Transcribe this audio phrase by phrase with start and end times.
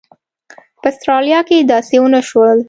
[0.81, 2.59] په اسټرالیا کې داسې ونه شول.